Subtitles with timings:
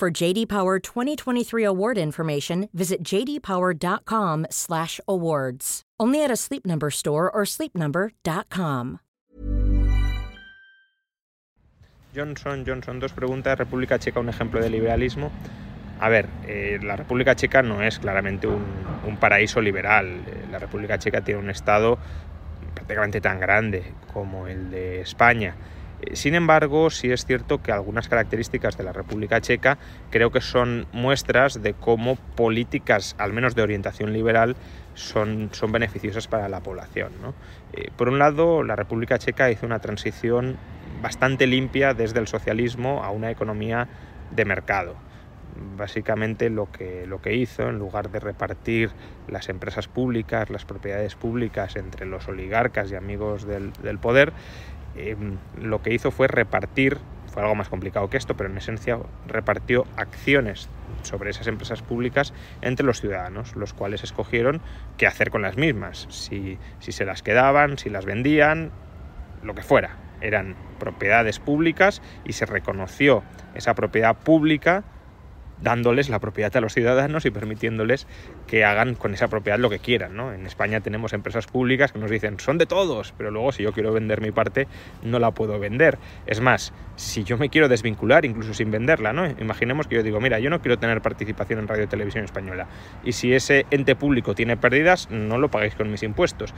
[0.00, 5.82] For JD Power 2023 award information, visit jdpower.com/awards.
[6.00, 9.00] Only at a Sleep Number store or sleepnumber.com.
[12.14, 13.58] Johnson, Johnson, dos preguntas.
[13.58, 15.30] República Checa, un ejemplo de liberalismo.
[16.00, 18.64] A ver, eh, la República Checa no es claramente un,
[19.06, 20.24] un paraíso liberal.
[20.26, 21.98] Eh, la República Checa tiene un Estado
[22.74, 25.54] prácticamente tan grande como el de España.
[26.02, 29.78] Eh, Sin embargo, sí es cierto que algunas características de la República Checa
[30.10, 34.56] creo que son muestras de cómo políticas, al menos de orientación liberal,
[34.94, 37.12] son, son beneficiosas para la población.
[37.72, 40.56] Eh, por un lado, la República Checa hizo una transición
[41.02, 43.88] bastante limpia desde el socialismo a una economía
[44.30, 45.09] de mercado
[45.76, 48.90] básicamente lo que, lo que hizo, en lugar de repartir
[49.28, 54.32] las empresas públicas, las propiedades públicas entre los oligarcas y amigos del, del poder,
[54.96, 55.16] eh,
[55.60, 56.98] lo que hizo fue repartir,
[57.32, 60.68] fue algo más complicado que esto, pero en esencia repartió acciones
[61.02, 64.60] sobre esas empresas públicas entre los ciudadanos, los cuales escogieron
[64.96, 68.72] qué hacer con las mismas, si, si se las quedaban, si las vendían,
[69.42, 69.96] lo que fuera.
[70.20, 73.22] Eran propiedades públicas y se reconoció
[73.54, 74.84] esa propiedad pública
[75.62, 78.06] dándoles la propiedad a los ciudadanos y permitiéndoles
[78.46, 80.16] que hagan con esa propiedad lo que quieran.
[80.16, 80.32] ¿no?
[80.32, 83.72] En España tenemos empresas públicas que nos dicen son de todos, pero luego si yo
[83.72, 84.66] quiero vender mi parte
[85.02, 85.98] no la puedo vender.
[86.26, 89.26] Es más, si yo me quiero desvincular incluso sin venderla, ¿no?
[89.26, 92.66] imaginemos que yo digo, mira, yo no quiero tener participación en Radio Televisión Española
[93.04, 96.54] y si ese ente público tiene pérdidas, no lo pagáis con mis impuestos.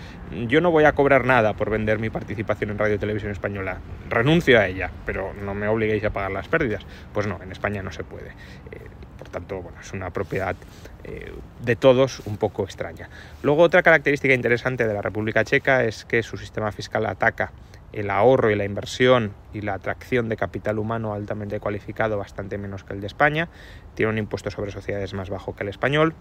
[0.49, 3.81] Yo no voy a cobrar nada por vender mi participación en Radio Televisión Española.
[4.09, 6.87] Renuncio a ella, pero no me obliguéis a pagar las pérdidas.
[7.13, 8.31] Pues no, en España no se puede.
[8.71, 10.57] Eh, por tanto, bueno, es una propiedad
[11.05, 11.33] eh,
[11.63, 13.09] de todos un poco extraña.
[13.43, 17.53] Luego, otra característica interesante de la República Checa es que su sistema fiscal ataca
[17.93, 22.85] el ahorro y la inversión y la atracción de capital humano altamente cualificado bastante menos
[22.85, 23.49] que el de España.
[23.95, 26.15] Tiene un impuesto sobre sociedades más bajo que el español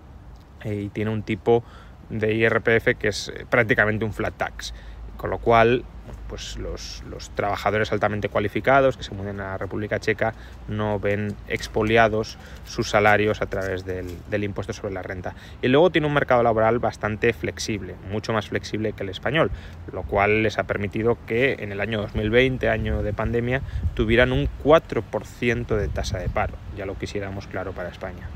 [0.64, 1.64] eh, y tiene un tipo
[2.10, 4.74] de IRPF que es eh, prácticamente un flat tax.
[5.18, 5.86] Con lo cual,
[6.32, 10.34] pues los, los, trabajadores altamente cualificados que se mueven a la República Checa
[10.70, 15.36] no ven expoliados sus salarios a través del, del, impuesto sobre la renta.
[15.62, 19.52] Y luego tiene un mercado laboral bastante flexible, mucho más flexible que el español,
[19.92, 23.62] lo cual les ha permitido que en el año 2020, año de pandemia,
[23.94, 26.54] tuvieran un 4% de tasa de paro.
[26.78, 28.30] Ya lo quisiéramos claro para España.